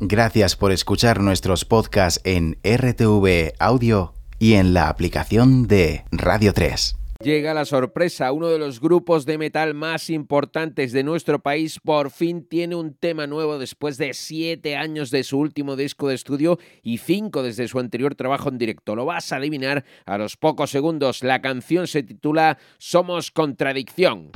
[0.00, 6.94] Gracias por escuchar nuestros podcasts en RTV Audio y en la aplicación de Radio 3.
[7.20, 12.12] Llega la sorpresa, uno de los grupos de metal más importantes de nuestro país por
[12.12, 16.60] fin tiene un tema nuevo después de siete años de su último disco de estudio
[16.80, 18.94] y cinco desde su anterior trabajo en directo.
[18.94, 21.24] Lo vas a adivinar a los pocos segundos.
[21.24, 24.30] La canción se titula Somos Contradicción.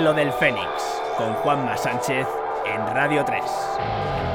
[0.00, 2.26] Vuelo del Fénix, con Juanma Sánchez
[2.64, 4.29] en Radio 3.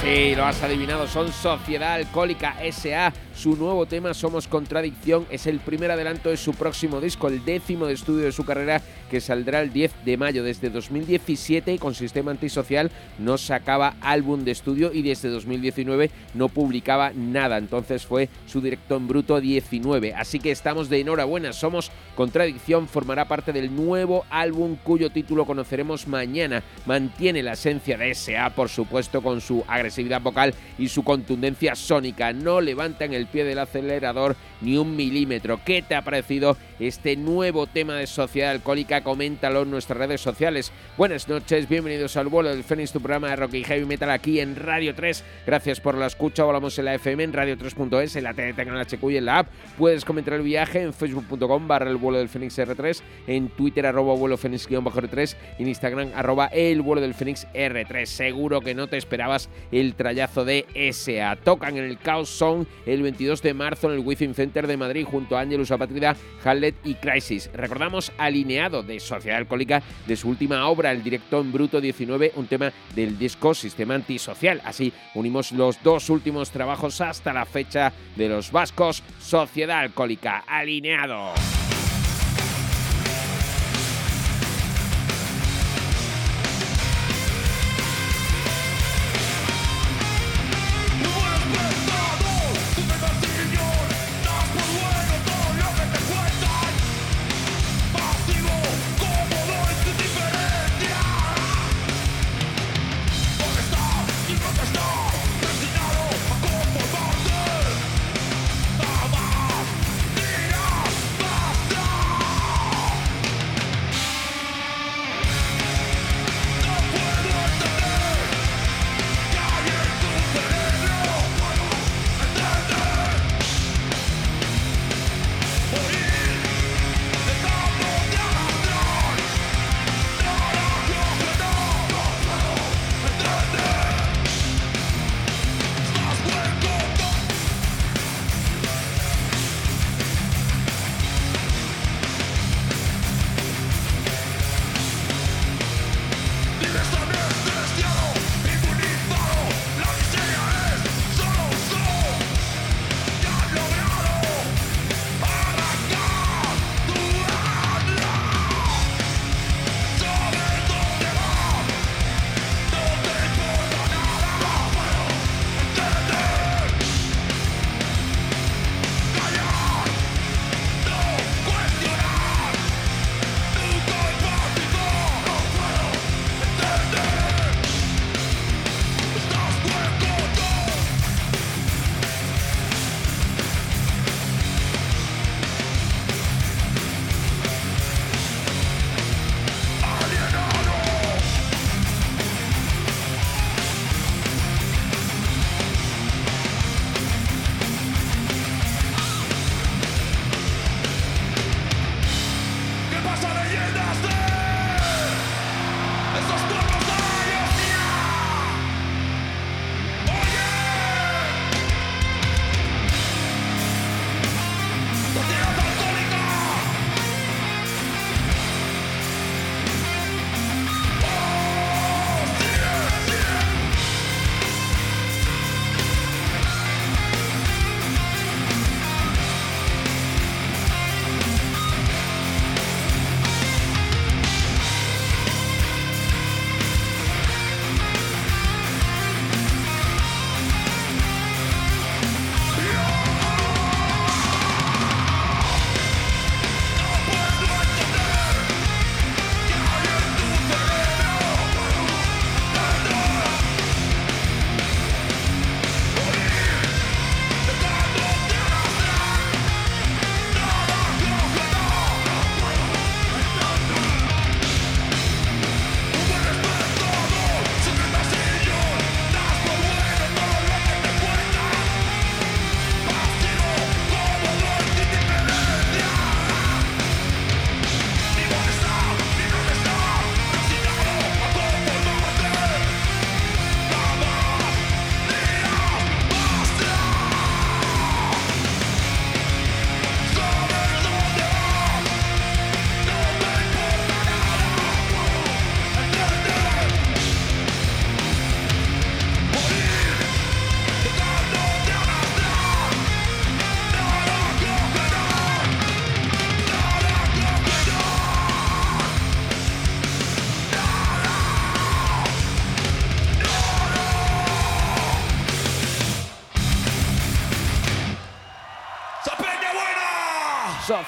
[0.00, 5.60] Sí, lo has adivinado, son Sociedad Alcohólica SA su nuevo tema, Somos Contradicción, es el
[5.60, 9.60] primer adelanto de su próximo disco, el décimo de estudio de su carrera, que saldrá
[9.60, 10.42] el 10 de mayo.
[10.42, 16.48] Desde 2017 y con Sistema Antisocial no sacaba álbum de estudio y desde 2019 no
[16.48, 17.58] publicaba nada.
[17.58, 20.14] Entonces fue su directo en bruto 19.
[20.14, 21.52] Así que estamos de enhorabuena.
[21.52, 26.64] Somos Contradicción formará parte del nuevo álbum cuyo título conoceremos mañana.
[26.84, 29.87] Mantiene la esencia de SA, por supuesto, con su agresividad
[30.22, 32.32] vocal y su contundencia sónica.
[32.32, 35.60] No levanta en el pie del acelerador ni un milímetro.
[35.64, 39.02] ¿Qué te ha parecido este nuevo tema de Sociedad Alcohólica?
[39.02, 40.72] Coméntalo en nuestras redes sociales.
[40.96, 44.40] Buenas noches, bienvenidos al vuelo del Fénix, tu programa de rock y heavy metal aquí
[44.40, 45.24] en Radio 3.
[45.46, 48.84] Gracias por la escucha, volamos en la FM, en radio3.es, en la TDT, en la
[48.84, 49.48] HQ y en la app.
[49.76, 54.14] Puedes comentar el viaje en facebook.com barra el vuelo del Fénix R3, en Twitter arroba
[54.14, 58.06] vuelo Fénix-R3 y en Instagram arroba el vuelo del Fénix R3.
[58.06, 59.48] Seguro que no te esperabas
[59.94, 61.36] trayazo de SA.
[61.36, 65.04] Tocan en el Chaos Song el 22 de marzo en el Within Center de Madrid
[65.04, 67.50] junto a Angelus Apatrida, Hallet y Crisis.
[67.52, 72.46] Recordamos alineado de Sociedad Alcohólica de su última obra, el directo en Bruto 19, un
[72.46, 74.60] tema del disco Sistema Antisocial.
[74.64, 81.32] Así unimos los dos últimos trabajos hasta la fecha de los vascos, Sociedad Alcohólica, alineado.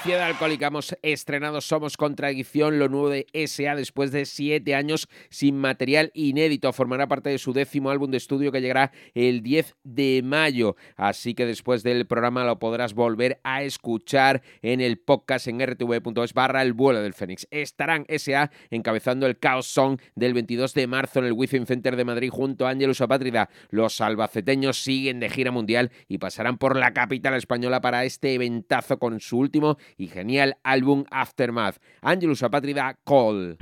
[0.01, 5.55] Sociedad Alcohólica hemos estrenado Somos Contradicción, lo nuevo de SA después de siete años sin
[5.59, 6.73] material inédito.
[6.73, 10.75] Formará parte de su décimo álbum de estudio que llegará el 10 de mayo.
[10.95, 16.33] Así que después del programa lo podrás volver a escuchar en el podcast en rtv.es
[16.33, 17.47] barra el vuelo del Fénix.
[17.51, 22.05] Estarán SA encabezando el Chaos Song del 22 de marzo en el Wifi Center de
[22.05, 23.51] Madrid junto a Ángelus Apátrida.
[23.69, 28.97] Los albaceteños siguen de gira mundial y pasarán por la capital española para este eventazo
[28.97, 31.77] con su último y genial álbum Aftermath.
[32.01, 33.57] Angelus Apátrida Call.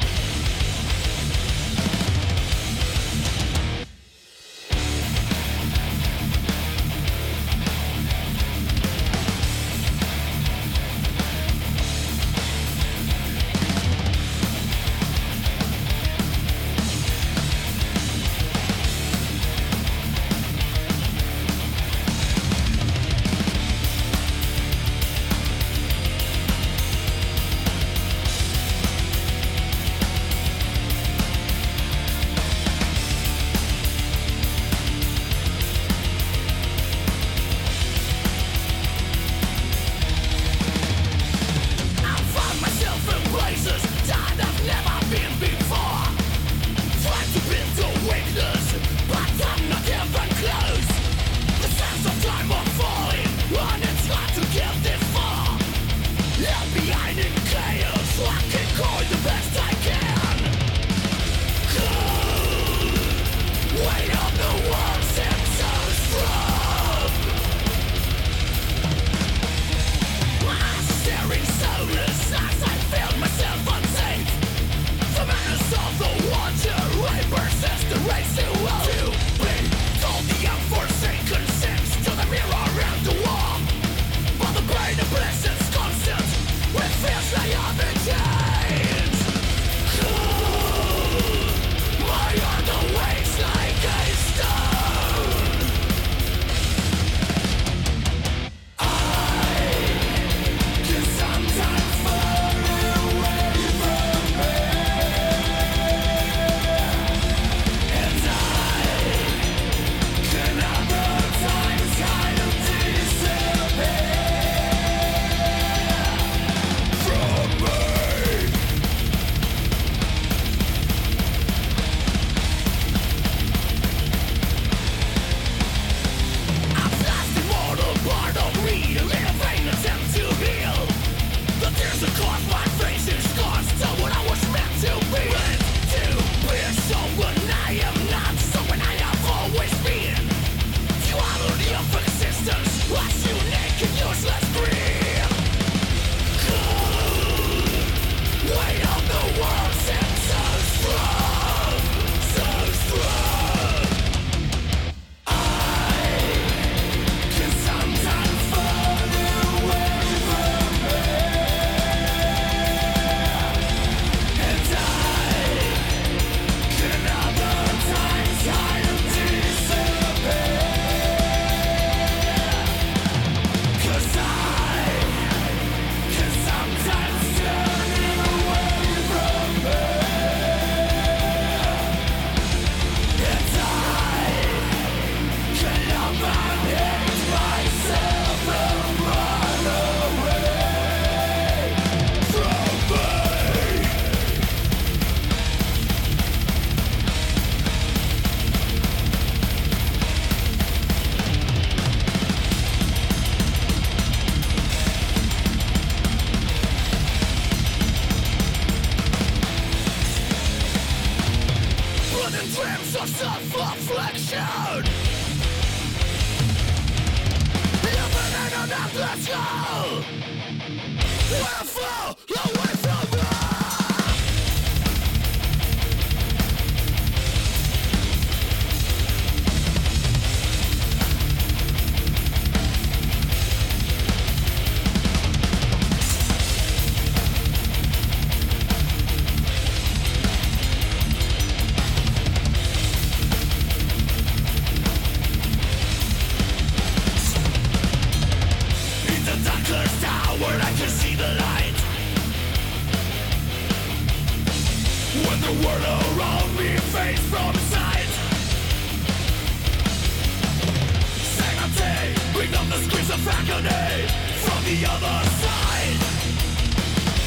[264.70, 266.00] the other side.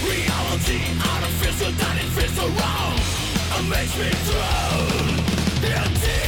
[0.06, 0.78] Reality
[1.12, 3.00] artificial that it fits around
[3.58, 6.21] And makes me drown.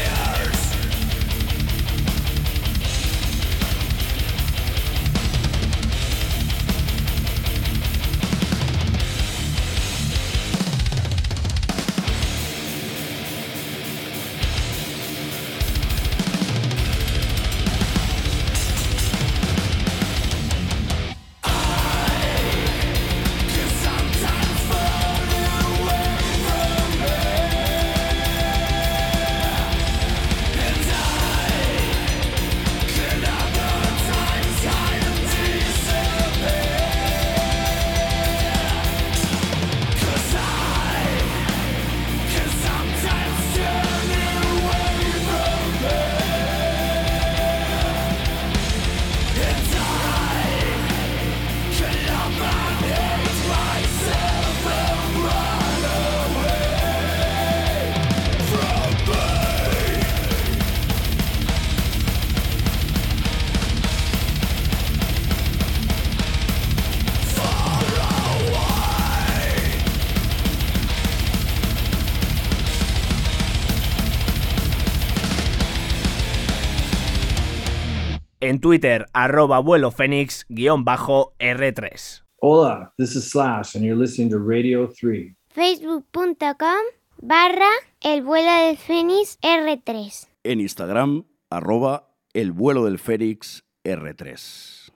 [78.46, 82.22] En Twitter, arroba vuelo fénix R3.
[82.42, 85.34] Hola, this is Slash and you're listening to Radio 3.
[85.48, 86.82] Facebook.com
[87.22, 87.70] barra
[88.02, 90.28] el vuelo del fénix R3.
[90.42, 94.92] En Instagram, arroba el vuelo del fénix R3.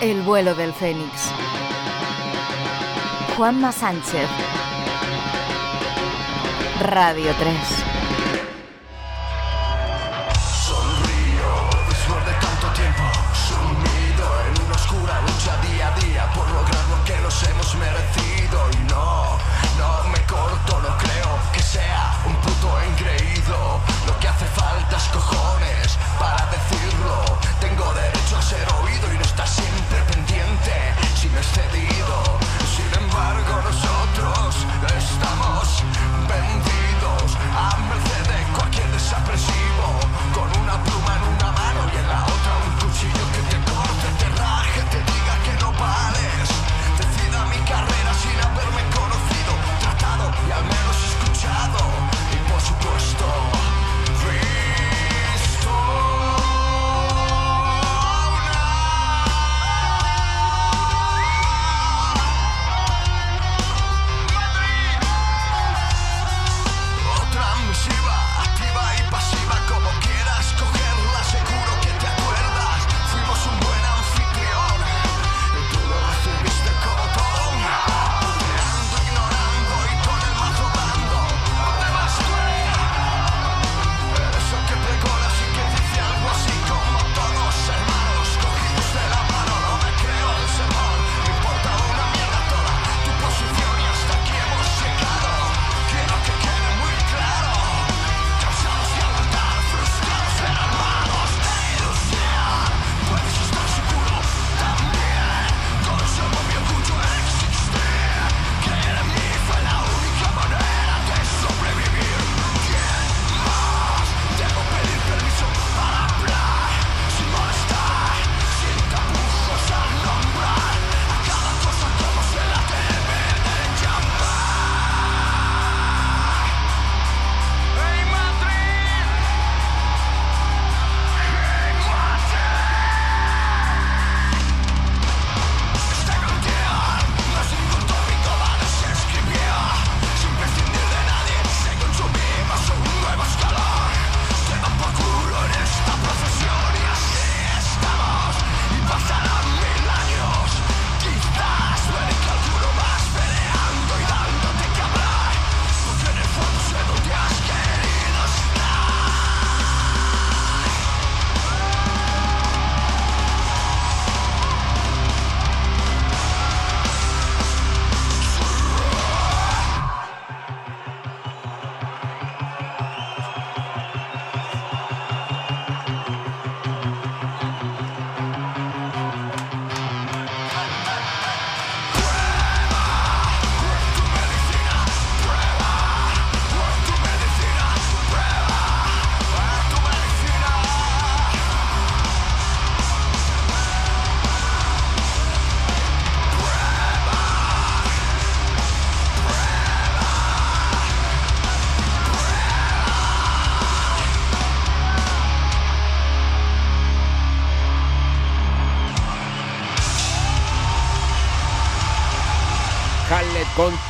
[0.00, 1.30] El vuelo del fénix.
[3.36, 4.30] Juanma Sánchez.
[6.80, 7.93] Radio 3.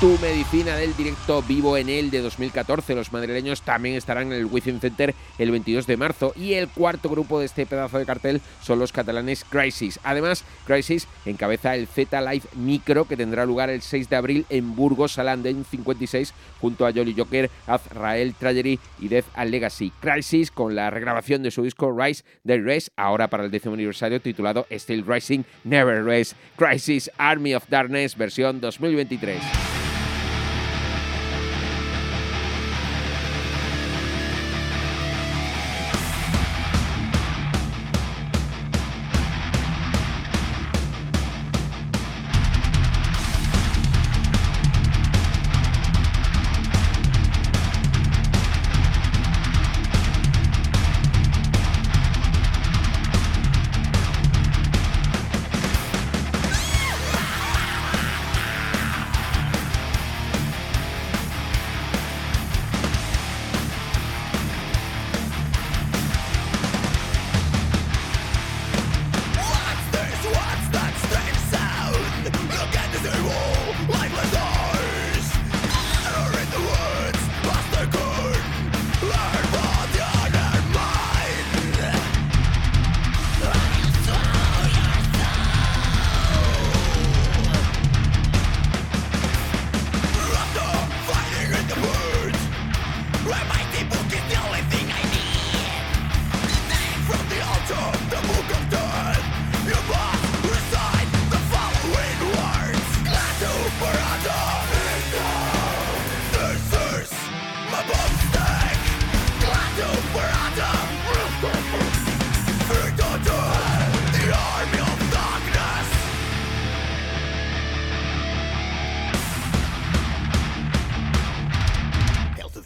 [0.04, 2.94] Tu medicina del directo vivo en el de 2014.
[2.94, 7.08] Los madrileños también estarán en el Wizzing Center el 22 de marzo y el cuarto
[7.08, 9.98] grupo de este pedazo de cartel son los catalanes Crisis.
[10.04, 14.76] Además, Crisis encabeza el Z Live Micro que tendrá lugar el 6 de abril en
[14.76, 19.90] Burgos, Alanden 56 junto a Jolly Joker, Azrael Tragedy y Death and Legacy.
[20.00, 24.20] Crisis con la regrabación de su disco Rise the Race, ahora para el décimo aniversario
[24.20, 26.36] titulado Still Rising Never Race.
[26.56, 28.60] Crisis Army of Darkness versión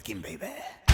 [0.09, 0.88] 2020 2023.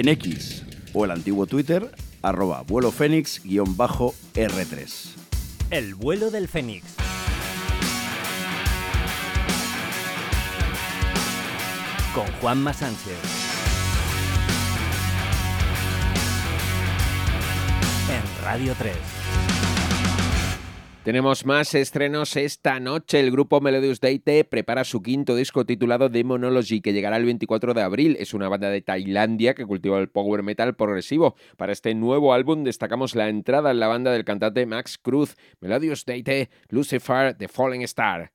[0.00, 1.88] En X o el antiguo Twitter,
[2.22, 5.14] arroba vuelo fénix-r3.
[5.70, 6.84] El vuelo del Fénix.
[12.14, 13.18] Con Juanma Sánchez.
[18.10, 19.13] En Radio 3.
[21.04, 23.20] Tenemos más estrenos esta noche.
[23.20, 27.82] El grupo Melodious Date prepara su quinto disco titulado Demonology, que llegará el 24 de
[27.82, 28.16] abril.
[28.18, 31.36] Es una banda de Tailandia que cultiva el power metal progresivo.
[31.58, 35.36] Para este nuevo álbum destacamos la entrada en la banda del cantante Max Cruz.
[35.60, 38.32] Melodious Date, Lucifer, The Falling Star.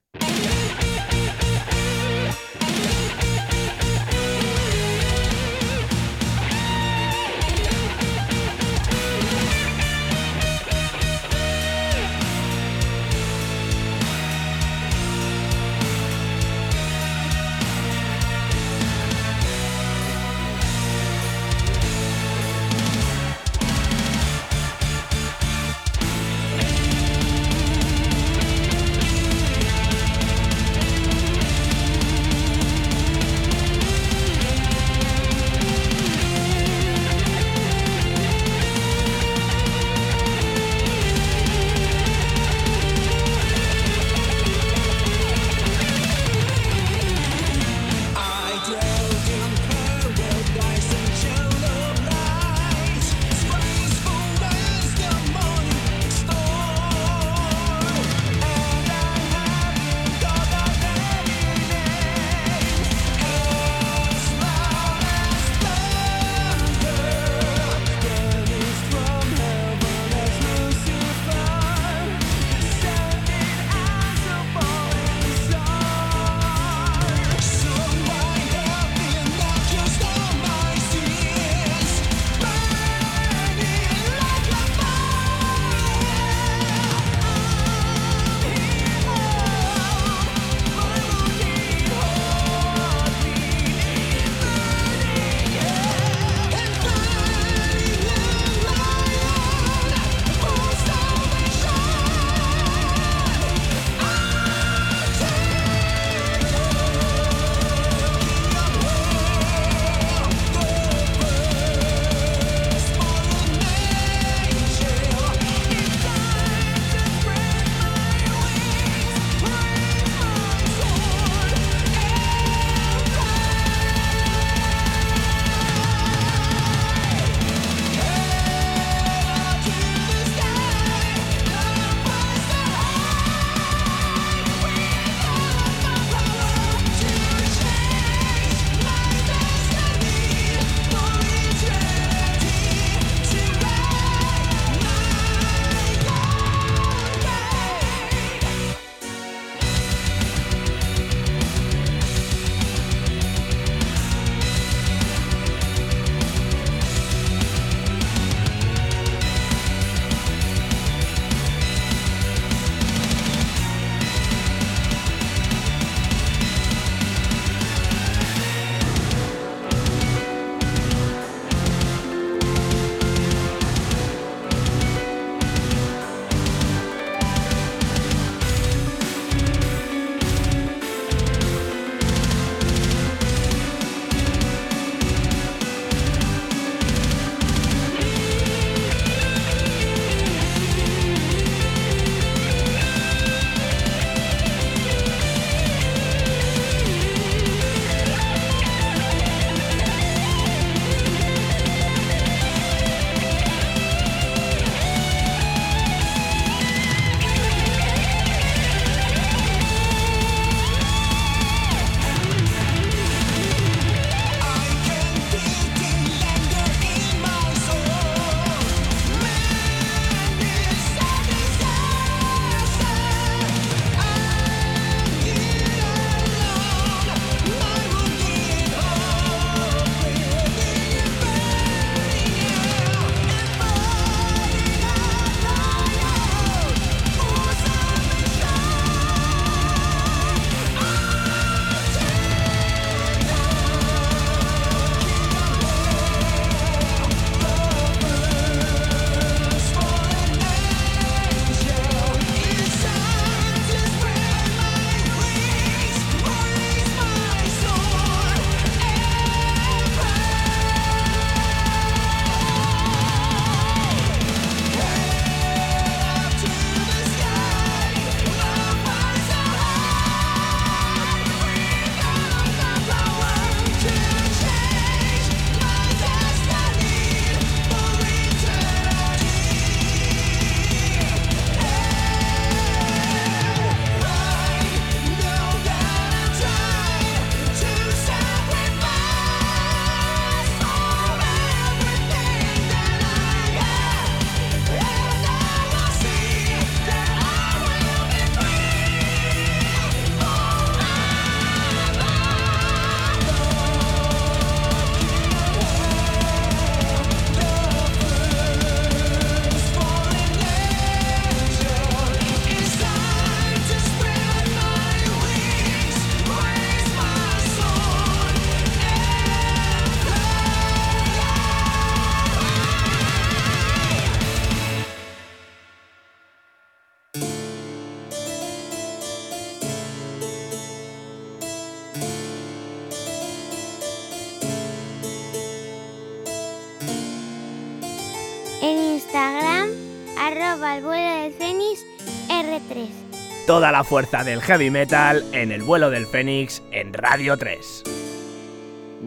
[343.60, 347.89] Toda la fuerza del heavy metal en el vuelo del Fénix en Radio 3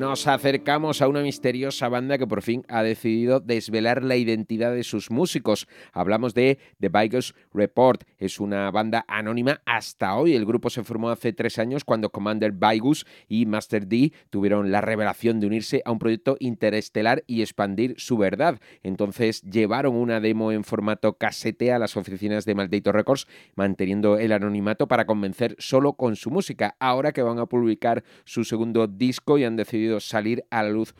[0.02, 4.82] nos acercamos a una misteriosa banda que por fin ha decidido desvelar la identidad de
[4.82, 5.68] sus músicos.
[5.92, 8.02] Hablamos de The Bikers Report.
[8.18, 10.34] Es una banda anónima hasta hoy.
[10.34, 14.80] El grupo se formó hace tres años cuando Commander Vigus y Master D tuvieron la
[14.80, 18.58] revelación de unirse a un proyecto interestelar y expandir su verdad.
[18.82, 24.32] Entonces llevaron una demo en formato casete a las oficinas de Maldito Records, manteniendo el
[24.32, 26.74] anonimato para convencer solo con su música.
[26.80, 30.94] Ahora que van a publicar su segundo disco y han decidido salir a la luz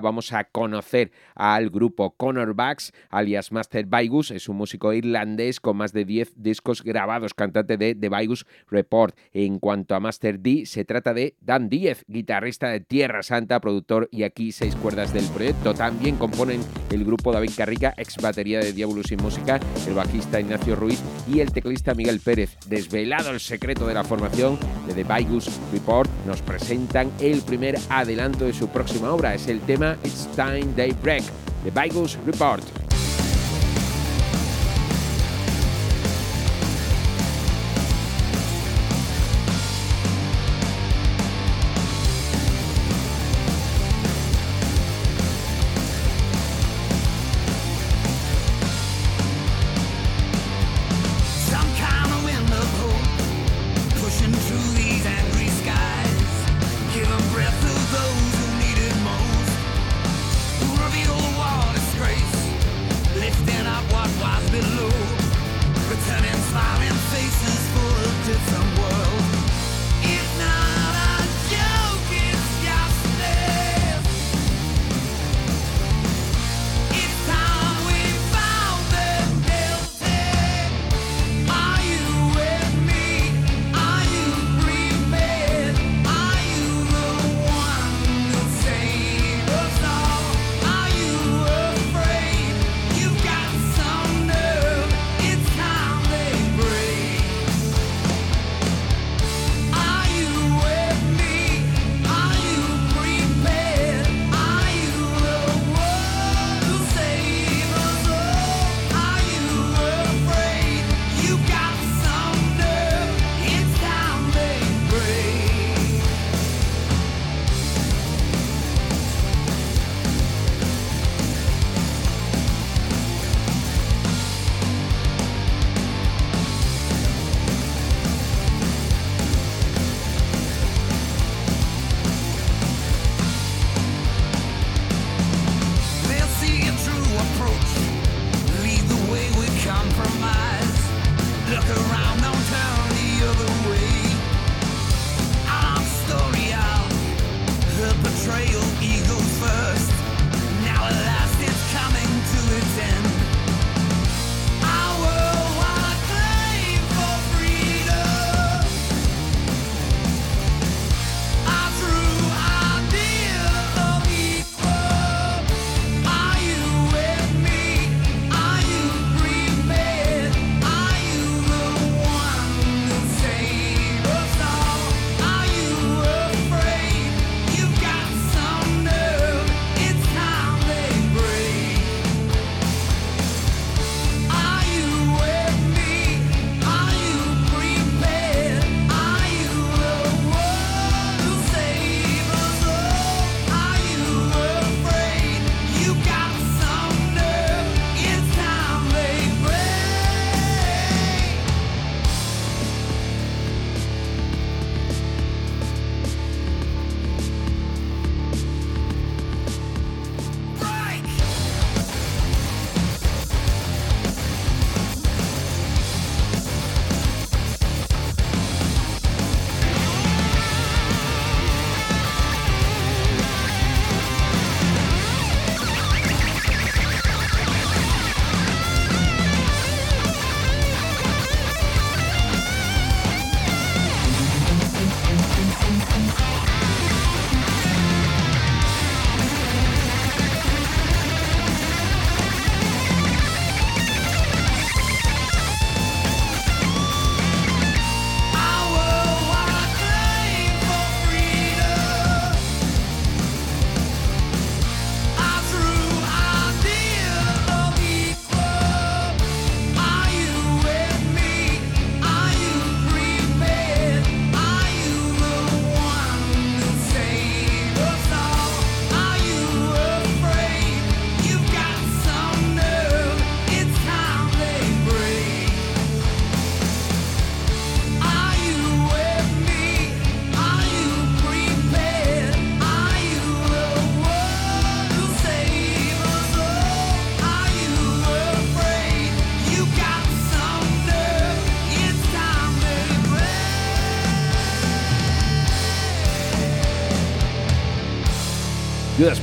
[0.00, 4.30] vamos a conocer al grupo Connor Bax, alias Master Vigus.
[4.30, 9.16] Es un músico irlandés con más de 10 discos grabados, cantante de The Vigus Report.
[9.32, 14.08] En cuanto a Master D, se trata de Dan Díez, guitarrista de Tierra Santa, productor
[14.12, 15.74] y aquí seis cuerdas del proyecto.
[15.74, 16.60] También componen
[16.90, 21.40] el grupo David Carrica, ex batería de Diablo Sin Música, el bajista Ignacio Ruiz y
[21.40, 22.56] el teclista Miguel Pérez.
[22.66, 28.44] Desvelado el secreto de la formación de The Vigus Report, nos presentan el primer adelanto
[28.44, 29.39] de su próxima obra.
[29.40, 31.22] Es el tema It's Time Day Break,
[31.64, 32.79] The Vigus Report.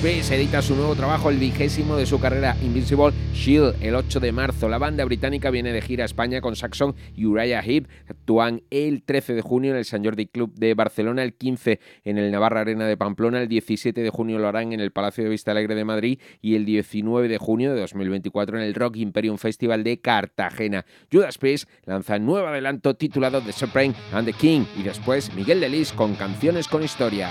[0.07, 4.31] Priest edita su nuevo trabajo, el vigésimo de su carrera, Invincible Shield, el 8 de
[4.31, 4.69] marzo.
[4.69, 7.89] La banda británica viene de gira a España con Saxon y Uriah Heep.
[8.07, 12.17] Actúan el 13 de junio en el San Jordi Club de Barcelona, el 15 en
[12.17, 15.29] el Navarra Arena de Pamplona, el 17 de junio lo harán en el Palacio de
[15.29, 19.37] Vista Alegre de Madrid y el 19 de junio de 2024 en el Rock Imperium
[19.37, 20.85] Festival de Cartagena.
[21.11, 25.91] Judas Priest lanza nuevo adelanto titulado The Supreme and the King y después Miguel Delis
[25.91, 27.29] con canciones con historia.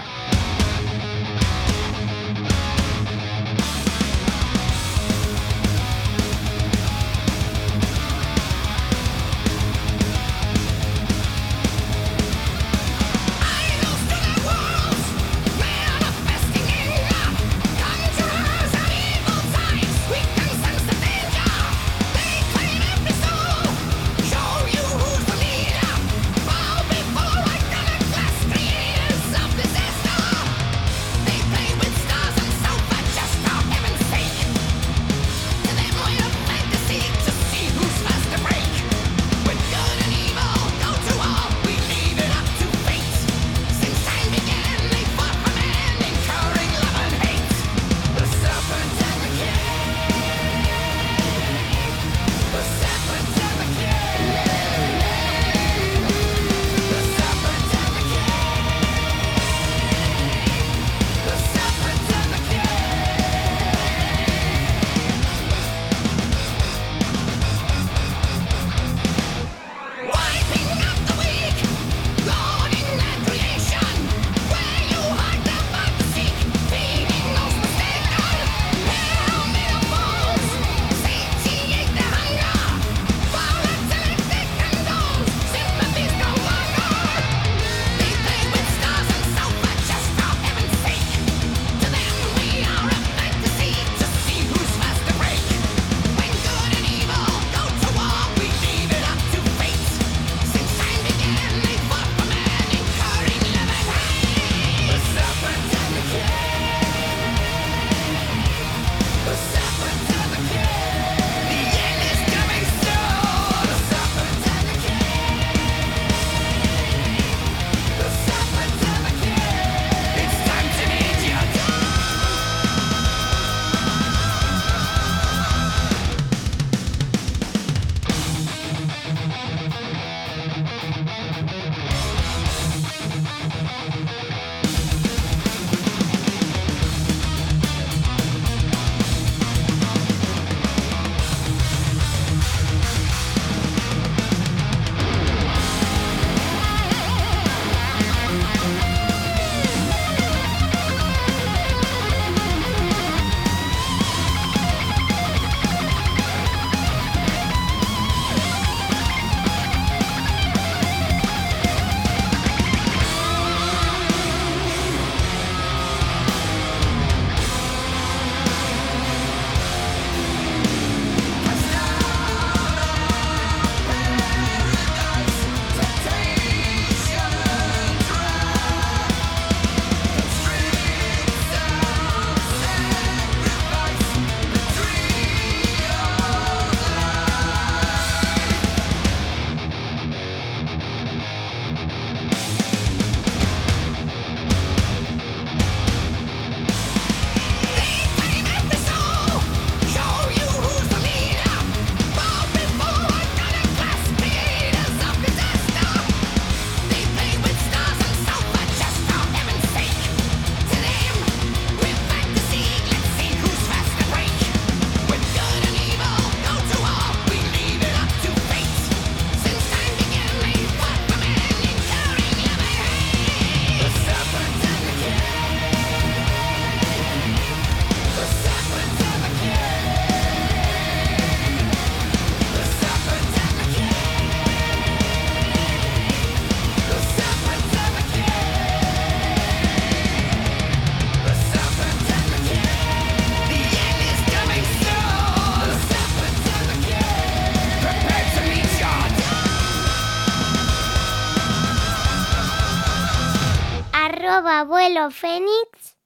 [254.49, 255.97] Abuelo Fénix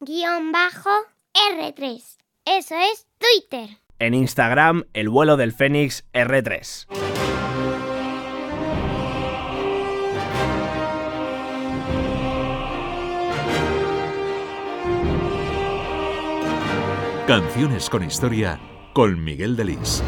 [0.00, 0.90] guion bajo
[1.34, 2.18] R3.
[2.44, 3.78] Eso es Twitter.
[3.98, 6.86] En Instagram, el vuelo del Fénix R3.
[17.26, 18.60] Canciones con historia
[18.92, 20.02] con Miguel Delis.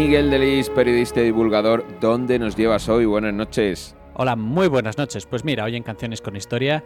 [0.00, 3.04] Miguel Delis, periodista y divulgador, ¿dónde nos llevas hoy?
[3.04, 3.94] Buenas noches.
[4.14, 5.26] Hola, muy buenas noches.
[5.26, 6.82] Pues mira, hoy en Canciones con Historia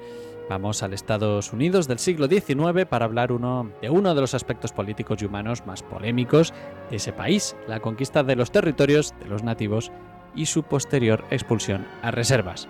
[0.51, 5.23] vamos al Estados Unidos del siglo XIX para hablar de uno de los aspectos políticos
[5.23, 6.53] y humanos más polémicos
[6.91, 9.93] de ese país, la conquista de los territorios de los nativos
[10.35, 12.67] y su posterior expulsión a reservas.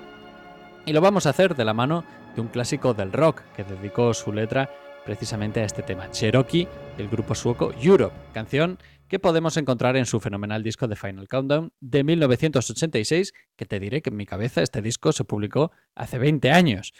[0.85, 4.13] Y lo vamos a hacer de la mano de un clásico del rock que dedicó
[4.13, 4.69] su letra
[5.07, 6.69] precisamente a este tema, Cherokee,
[6.99, 8.79] del grupo sueco Europe, canción
[9.15, 14.03] que podemos encontrar en su fenomenal disco de Final Countdown de 1986, que te diré
[14.03, 16.93] que en mi cabeza este disco se publicó hace 20 años.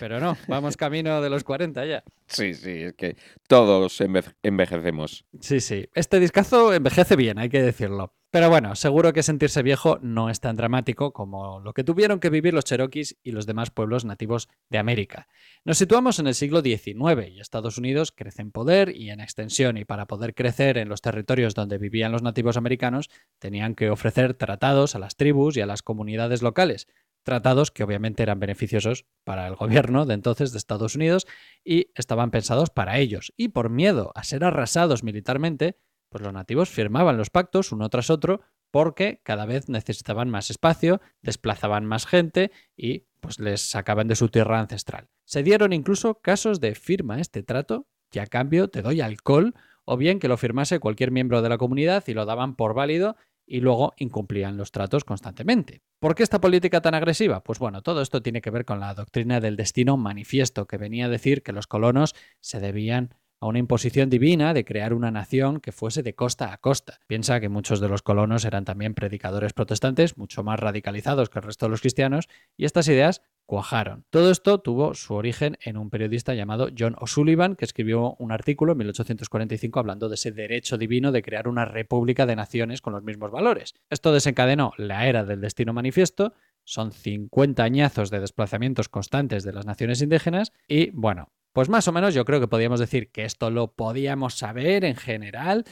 [0.00, 2.02] Pero no, vamos camino de los 40 ya.
[2.26, 4.02] Sí, sí, es que todos
[4.42, 5.24] envejecemos.
[5.38, 5.88] Sí, sí.
[5.94, 8.12] Este discazo envejece bien, hay que decirlo.
[8.32, 12.30] Pero bueno, seguro que sentirse viejo no es tan dramático como lo que tuvieron que
[12.30, 15.28] vivir los cherokees y los demás pueblos nativos de América.
[15.66, 19.76] Nos situamos en el siglo XIX y Estados Unidos crece en poder y en extensión
[19.76, 24.32] y para poder crecer en los territorios donde vivían los nativos americanos tenían que ofrecer
[24.32, 26.88] tratados a las tribus y a las comunidades locales.
[27.24, 31.26] Tratados que obviamente eran beneficiosos para el gobierno de entonces de Estados Unidos
[31.66, 33.34] y estaban pensados para ellos.
[33.36, 35.76] Y por miedo a ser arrasados militarmente,
[36.12, 41.00] pues los nativos firmaban los pactos uno tras otro porque cada vez necesitaban más espacio,
[41.22, 45.08] desplazaban más gente y pues les sacaban de su tierra ancestral.
[45.24, 49.54] Se dieron incluso casos de firma este trato y a cambio te doy alcohol
[49.84, 53.16] o bien que lo firmase cualquier miembro de la comunidad y lo daban por válido
[53.46, 55.82] y luego incumplían los tratos constantemente.
[55.98, 57.42] ¿Por qué esta política tan agresiva?
[57.42, 61.06] Pues bueno, todo esto tiene que ver con la doctrina del destino manifiesto, que venía
[61.06, 65.58] a decir que los colonos se debían a una imposición divina de crear una nación
[65.58, 67.00] que fuese de costa a costa.
[67.08, 71.46] Piensa que muchos de los colonos eran también predicadores protestantes, mucho más radicalizados que el
[71.46, 74.04] resto de los cristianos, y estas ideas cuajaron.
[74.10, 78.72] Todo esto tuvo su origen en un periodista llamado John O'Sullivan, que escribió un artículo
[78.72, 83.02] en 1845 hablando de ese derecho divino de crear una república de naciones con los
[83.02, 83.74] mismos valores.
[83.90, 86.32] Esto desencadenó la era del destino manifiesto,
[86.62, 91.92] son 50 añazos de desplazamientos constantes de las naciones indígenas y, bueno, pues más o
[91.92, 95.64] menos yo creo que podríamos decir que esto lo podíamos saber en general,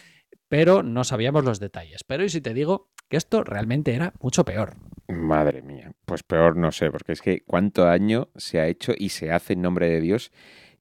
[0.48, 2.04] pero no sabíamos los detalles.
[2.04, 4.74] Pero ¿y si te digo que esto realmente era mucho peor?
[5.08, 9.08] Madre mía, pues peor no sé, porque es que cuánto daño se ha hecho y
[9.08, 10.32] se hace en nombre de Dios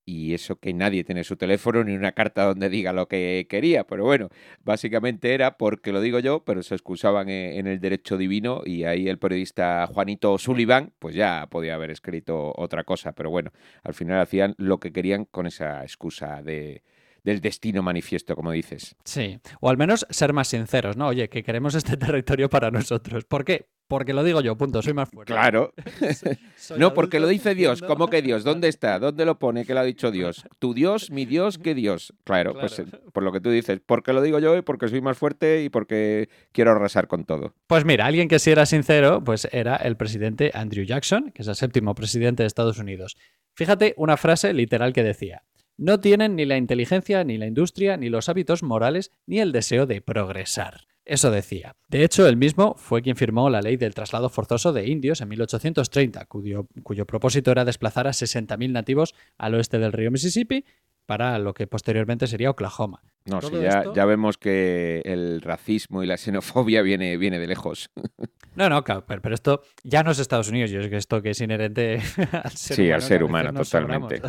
[0.10, 3.86] y eso que nadie tiene su teléfono ni una carta donde diga lo que quería,
[3.86, 4.30] pero bueno,
[4.64, 8.86] básicamente era porque lo digo yo, pero se excusaban e, en el derecho divino y
[8.86, 13.52] ahí el periodista Juanito Sullivan pues ya podía haber escrito otra cosa, pero bueno,
[13.84, 16.82] al final hacían lo que querían con esa excusa de,
[17.24, 18.96] del destino manifiesto, como dices.
[19.04, 21.08] Sí, o al menos ser más sinceros, ¿no?
[21.08, 23.26] Oye, que queremos este territorio para nosotros.
[23.26, 23.68] ¿Por qué?
[23.90, 25.34] Porque lo digo yo, punto, soy más fuerte.
[25.34, 25.74] Claro.
[26.78, 27.82] no, porque lo dice Dios.
[27.82, 28.44] ¿Cómo que Dios?
[28.44, 29.00] ¿Dónde está?
[29.00, 30.46] ¿Dónde lo pone que lo ha dicho Dios?
[30.60, 32.14] ¿Tu Dios, mi Dios, qué Dios?
[32.24, 35.02] Claro, pues eh, por lo que tú dices, porque lo digo yo y porque soy
[35.02, 37.56] más fuerte y porque quiero arrasar con todo.
[37.66, 41.48] Pues mira, alguien que sí era sincero, pues era el presidente Andrew Jackson, que es
[41.48, 43.18] el séptimo presidente de Estados Unidos.
[43.56, 45.42] Fíjate una frase literal que decía,
[45.80, 49.86] no tienen ni la inteligencia, ni la industria, ni los hábitos morales, ni el deseo
[49.86, 50.82] de progresar.
[51.06, 51.76] Eso decía.
[51.88, 55.30] De hecho, él mismo fue quien firmó la ley del traslado forzoso de indios en
[55.30, 56.68] 1830, cuyo,
[57.08, 60.66] propósito era desplazar a 60.000 nativos al oeste del río Mississippi
[61.10, 63.02] para lo que posteriormente sería Oklahoma.
[63.26, 63.52] No, sí,
[63.96, 67.90] ya, vemos que el racismo y la xenofobia viene, viene de lejos.
[68.56, 71.30] No, no, claro, pero, esto ya no es Estados Unidos, yo es que esto que
[71.30, 72.02] es inherente
[72.44, 72.96] al ser sí, humano.
[72.96, 74.22] al ser humano, totalmente.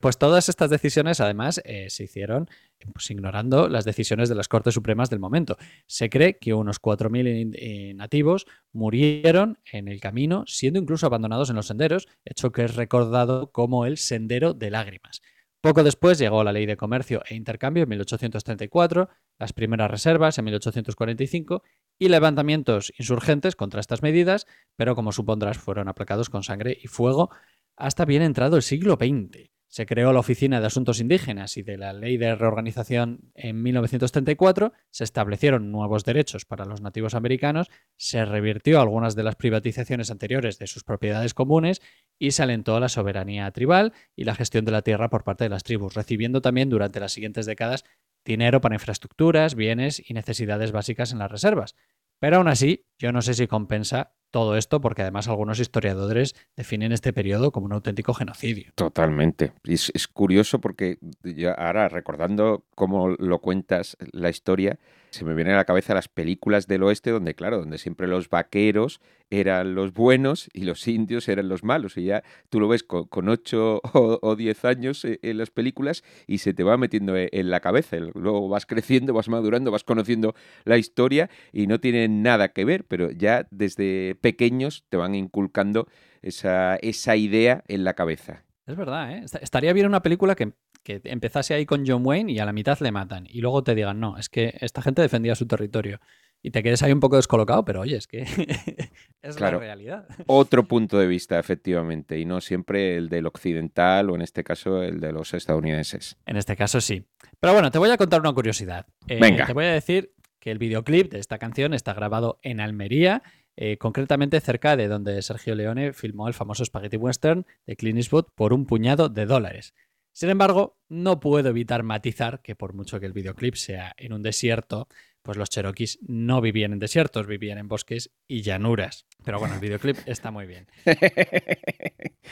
[0.00, 2.50] Pues todas estas decisiones, además, eh, se hicieron
[2.92, 5.56] pues, ignorando las decisiones de las Cortes Supremas del momento.
[5.86, 11.56] Se cree que unos 4.000 eh, nativos murieron en el camino, siendo incluso abandonados en
[11.56, 15.22] los senderos, hecho que es recordado como el Sendero de Lágrimas.
[15.60, 20.44] Poco después llegó la Ley de Comercio e Intercambio en 1834, las primeras reservas en
[20.44, 21.62] 1845
[21.98, 24.46] y levantamientos insurgentes contra estas medidas,
[24.76, 27.30] pero como supondrás fueron aplacados con sangre y fuego
[27.76, 29.50] hasta bien entrado el siglo XX.
[29.68, 34.72] Se creó la Oficina de Asuntos Indígenas y de la Ley de Reorganización en 1934,
[34.90, 40.58] se establecieron nuevos derechos para los nativos americanos, se revirtió algunas de las privatizaciones anteriores
[40.58, 41.82] de sus propiedades comunes
[42.18, 45.50] y se alentó la soberanía tribal y la gestión de la tierra por parte de
[45.50, 47.84] las tribus, recibiendo también durante las siguientes décadas
[48.24, 51.74] dinero para infraestructuras, bienes y necesidades básicas en las reservas.
[52.18, 56.92] Pero aún así, yo no sé si compensa todo esto, porque además algunos historiadores definen
[56.92, 58.72] este periodo como un auténtico genocidio.
[58.74, 59.52] Totalmente.
[59.64, 64.78] Es, es curioso porque yo ahora recordando cómo lo cuentas la historia,
[65.10, 68.28] se me vienen a la cabeza las películas del oeste donde, claro, donde siempre los
[68.28, 69.00] vaqueros
[69.30, 71.96] eran los buenos y los indios eran los malos.
[71.96, 76.02] Y ya tú lo ves con, con 8 o, 10 años eh, en las películas
[76.26, 77.96] y se te va metiendo e, en la cabeza.
[77.96, 82.84] Luego vas creciendo, vas madurando, vas conociendo la historia y no tiene nada que ver,
[82.84, 85.88] pero ya desde pequeños te van inculcando
[86.22, 88.44] esa, esa idea en la cabeza.
[88.66, 89.24] Es verdad, ¿eh?
[89.40, 90.52] Estaría bien una película que
[90.88, 93.26] que empezase ahí con John Wayne y a la mitad le matan.
[93.28, 96.00] Y luego te digan, no, es que esta gente defendía su territorio.
[96.40, 98.22] Y te quedes ahí un poco descolocado, pero oye, es que
[99.22, 100.06] es la realidad.
[100.26, 104.82] Otro punto de vista, efectivamente, y no siempre el del occidental o en este caso
[104.82, 106.16] el de los estadounidenses.
[106.26, 107.04] En este caso sí.
[107.40, 108.86] Pero bueno, te voy a contar una curiosidad.
[109.08, 109.46] Eh, Venga.
[109.46, 113.22] Te voy a decir que el videoclip de esta canción está grabado en Almería,
[113.60, 118.26] eh, concretamente cerca de donde Sergio Leone filmó el famoso Spaghetti Western de Clint Eastwood
[118.36, 119.74] por un puñado de dólares.
[120.12, 124.22] Sin embargo, no puedo evitar matizar que por mucho que el videoclip sea en un
[124.22, 124.86] desierto,
[125.22, 129.06] pues los cherokees no vivían en desiertos, vivían en bosques y llanuras.
[129.24, 130.68] Pero bueno, el videoclip está muy bien.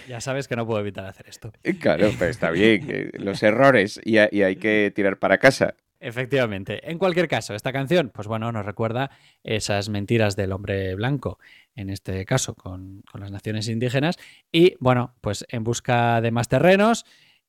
[0.08, 1.52] Ya sabes que no puedo evitar hacer esto.
[1.80, 3.10] Claro, pero está bien.
[3.14, 5.74] Los errores y, hay que tirar para casa.
[5.98, 6.90] Efectivamente.
[6.90, 9.10] En cualquier caso, esta canción, pues bueno, nos recuerda
[9.42, 11.38] esas mentiras del hombre blanco,
[11.74, 14.16] en este caso con, con las naciones indígenas,
[14.52, 17.06] y bueno, pues en busca de más terrenos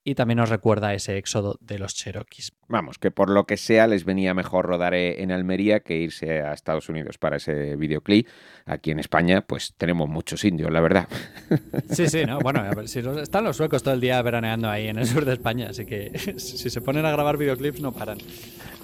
[0.08, 2.54] y también nos recuerda ese éxodo de los cherokees.
[2.70, 6.42] Vamos, que por lo que sea les venía mejor rodar eh, en Almería que irse
[6.44, 8.26] a Estados Unidos para ese videoclip.
[8.66, 11.10] Aquí en España, pues tenemos muchos indios, la verdad.
[11.90, 15.08] Sí, sí, no, bueno, si están los suecos todo el día veraneando ahí en el
[15.08, 18.18] sur de España, así que si se ponen a grabar videoclips no paran.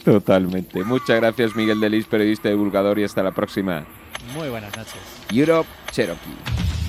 [0.04, 0.84] Totalmente.
[0.84, 3.86] Muchas gracias, Miguel Delis, periodista divulgador, y hasta la próxima.
[4.36, 5.00] Muy buenas noches.
[5.32, 6.83] Europe Cherokee.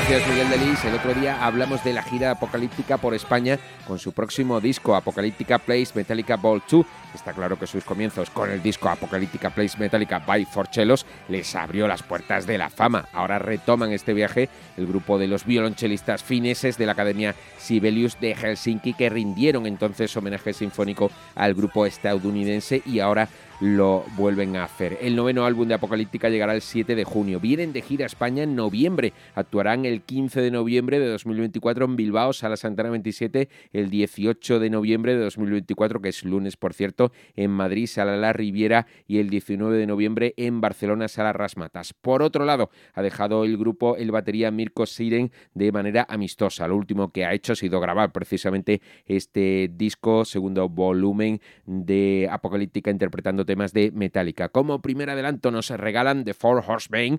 [0.00, 0.84] Gracias Miguel Delis.
[0.86, 5.58] El otro día hablamos de la gira apocalíptica por España con su próximo disco Apocalíptica
[5.58, 6.86] Place Metallica Ball 2.
[7.14, 11.86] Está claro que sus comienzos con el disco Apocalíptica Place Metallica by Forcellos les abrió
[11.86, 13.08] las puertas de la fama.
[13.12, 14.48] Ahora retoman este viaje
[14.78, 20.16] el grupo de los violonchelistas fineses de la Academia Sibelius de Helsinki que rindieron entonces
[20.16, 23.28] homenaje sinfónico al grupo estadounidense y ahora
[23.60, 24.98] lo vuelven a hacer.
[25.02, 27.40] El noveno álbum de Apocalíptica llegará el 7 de junio.
[27.40, 29.12] Vienen de gira a España en noviembre.
[29.34, 34.70] Actuarán el 15 de noviembre de 2024 en Bilbao, Sala Santana 27, el 18 de
[34.70, 39.28] noviembre de 2024, que es lunes por cierto, en Madrid, Sala La Riviera y el
[39.28, 41.92] 19 de noviembre en Barcelona, Sala Rasmatas.
[41.92, 46.66] Por otro lado, ha dejado el grupo el batería Mirko Siren de manera amistosa.
[46.66, 52.90] Lo último que ha hecho ha sido grabar precisamente este disco, segundo volumen de Apocalíptica
[52.90, 54.48] interpretando temas de Metallica.
[54.48, 57.18] Como primer adelanto nos regalan The Four Horsemen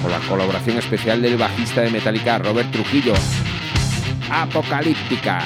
[0.00, 3.12] con la colaboración especial del bajista de Metallica Robert Trujillo.
[4.30, 5.40] Apocalíptica.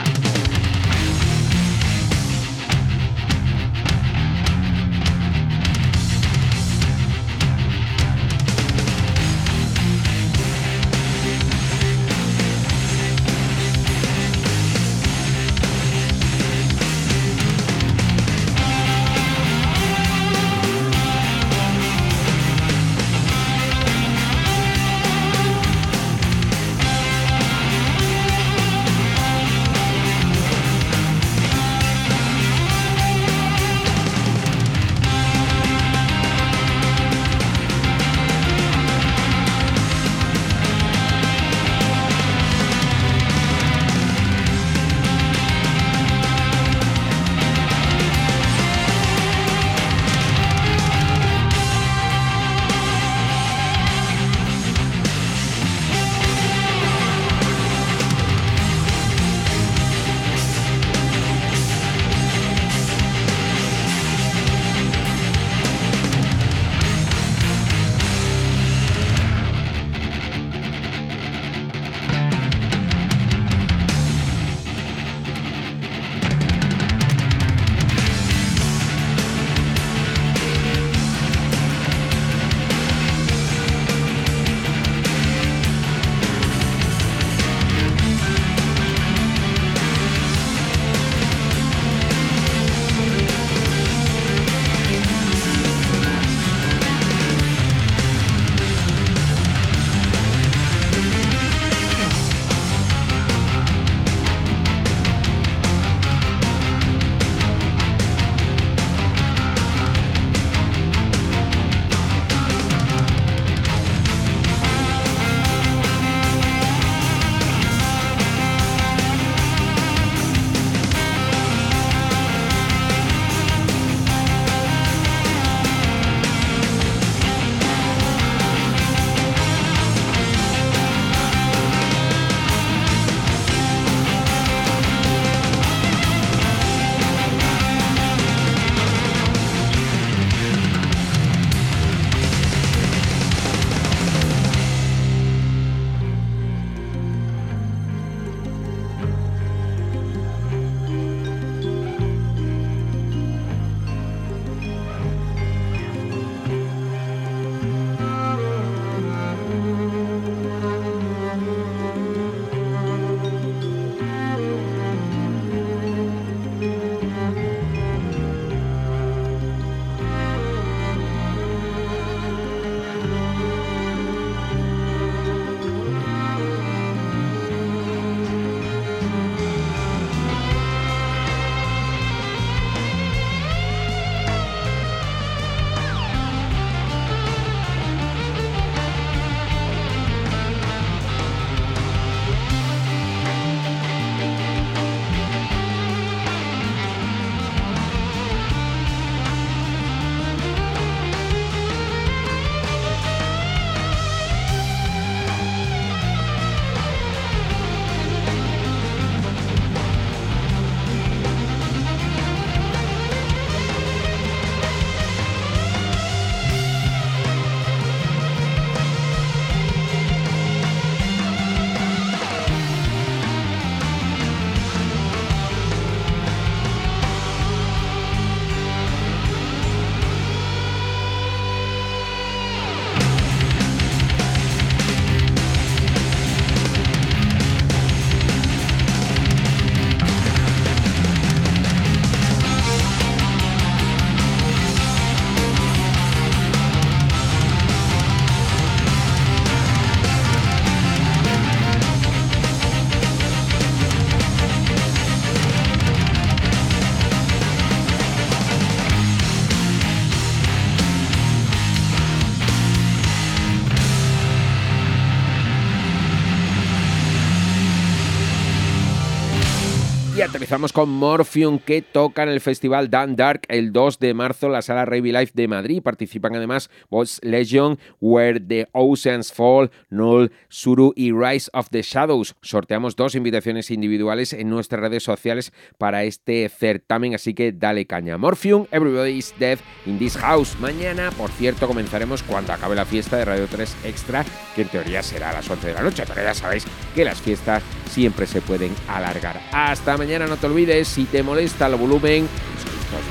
[270.33, 274.53] Aterrizamos con Morphium que toca en el festival Dan Dark el 2 de marzo en
[274.53, 275.83] la sala Ravi Life de Madrid.
[275.83, 282.35] Participan además Boss Legion, Where the Oceans Fall, Null, Suru y Rise of the Shadows.
[282.41, 288.17] Sorteamos dos invitaciones individuales en nuestras redes sociales para este certamen, así que dale caña.
[288.17, 290.59] Morphium, Everybody is Dead in this house.
[290.61, 294.25] Mañana, por cierto, comenzaremos cuando acabe la fiesta de Radio 3 Extra,
[294.55, 296.65] que en teoría será a las 11 de la noche, pero ya sabéis
[296.95, 299.39] que las fiestas siempre se pueden alargar.
[299.53, 302.29] Hasta mañana, no te olvides, si te molesta el volumen,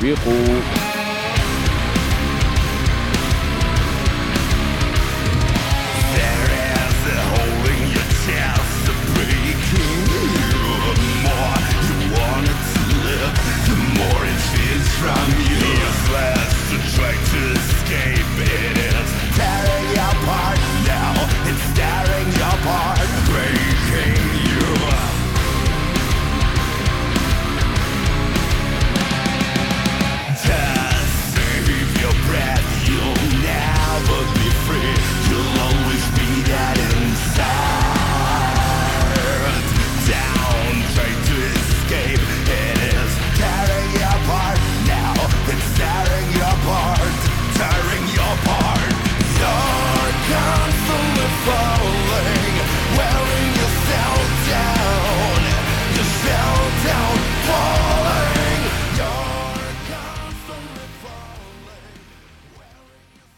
[0.01, 0.31] viejo.